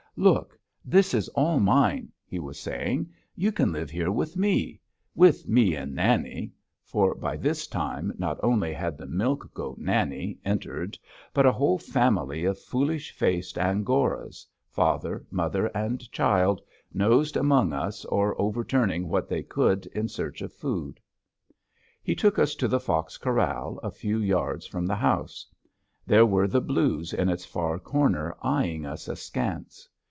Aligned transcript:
"Look, 0.17 0.59
this 0.83 1.13
is 1.13 1.29
all 1.29 1.61
mine," 1.61 2.11
he 2.25 2.37
was 2.37 2.59
saying; 2.59 3.09
"you 3.33 3.53
can 3.53 3.71
live 3.71 3.89
here 3.89 4.11
with 4.11 4.35
me 4.35 4.81
with 5.15 5.47
me 5.47 5.73
and 5.73 5.95
Nanny," 5.95 6.51
for 6.83 7.15
by 7.15 7.37
this 7.37 7.65
time 7.65 8.11
not 8.17 8.37
only 8.43 8.73
had 8.73 8.97
the 8.97 9.07
milk 9.07 9.53
goat 9.53 9.77
Nanny 9.77 10.37
entered 10.43 10.99
but 11.33 11.45
a 11.45 11.51
whole 11.53 11.77
family 11.79 12.43
of 12.43 12.59
foolish 12.59 13.11
faced 13.13 13.57
Angoras, 13.57 14.45
father, 14.67 15.25
mother, 15.31 15.67
and 15.67 16.11
child, 16.11 16.59
nosing 16.93 17.39
among 17.39 17.71
us 17.71 18.03
or 18.03 18.39
overturning 18.39 19.07
what 19.07 19.29
they 19.29 19.41
could 19.41 19.85
in 19.87 20.09
search 20.09 20.41
of 20.41 20.51
food. 20.51 20.99
He 22.03 22.15
took 22.15 22.37
us 22.37 22.53
to 22.55 22.67
the 22.67 22.81
fox 22.81 23.17
corral 23.17 23.79
a 23.81 23.89
few 23.89 24.19
yards 24.19 24.67
from 24.67 24.85
the 24.85 24.95
house. 24.97 25.47
There 26.05 26.25
were 26.25 26.49
the 26.49 26.59
blues 26.61 27.13
in 27.13 27.29
its 27.29 27.45
far 27.45 27.79
corner 27.79 28.35
eying 28.43 28.85
us 28.85 29.07
askance. 29.07 29.87